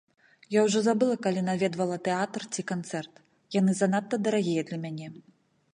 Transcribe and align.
Я 0.53 0.61
ўжо 0.67 0.79
забыла, 0.85 1.15
калі 1.25 1.43
наведвала 1.49 1.97
тэатр 2.07 2.41
ці 2.55 2.61
канцэрт, 2.73 3.13
яны 3.59 3.71
занадта 3.83 4.15
дарагія 4.29 4.61
для 4.71 4.77
мяне. 4.87 5.07